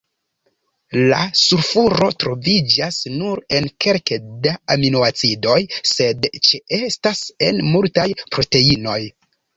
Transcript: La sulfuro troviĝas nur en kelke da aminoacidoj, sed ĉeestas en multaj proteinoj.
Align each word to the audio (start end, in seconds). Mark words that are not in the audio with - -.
La 1.09 1.17
sulfuro 1.41 2.07
troviĝas 2.23 2.97
nur 3.19 3.41
en 3.57 3.67
kelke 3.85 4.19
da 4.47 4.55
aminoacidoj, 4.77 5.59
sed 5.93 6.27
ĉeestas 6.49 7.23
en 7.51 7.61
multaj 7.77 8.11
proteinoj. 8.25 9.01